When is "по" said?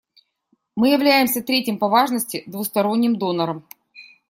1.77-1.87